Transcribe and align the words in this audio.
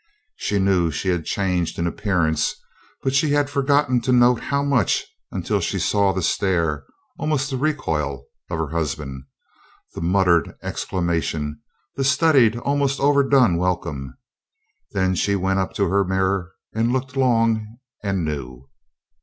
She 0.35 0.57
knew 0.57 0.89
she 0.89 1.09
had 1.09 1.25
changed 1.25 1.77
in 1.77 1.85
appearance, 1.85 2.55
but 3.03 3.13
she 3.13 3.33
had 3.33 3.51
forgotten 3.51 4.01
to 4.01 4.11
note 4.11 4.39
how 4.41 4.63
much 4.63 5.05
until 5.31 5.59
she 5.61 5.77
saw 5.77 6.11
the 6.11 6.23
stare 6.23 6.85
almost 7.19 7.51
the 7.51 7.57
recoil 7.57 8.23
of 8.49 8.57
her 8.57 8.69
husband, 8.69 9.25
the 9.93 10.01
muttered 10.01 10.55
exclamation, 10.63 11.61
the 11.97 12.03
studied, 12.03 12.57
almost 12.57 12.99
overdone 12.99 13.57
welcome. 13.57 14.17
Then 14.89 15.13
she 15.13 15.35
went 15.35 15.59
up 15.59 15.71
to 15.75 15.87
her 15.89 16.03
mirror 16.03 16.51
and 16.73 16.91
looked 16.91 17.15
long, 17.15 17.77
and 18.03 18.25
knew. 18.25 18.71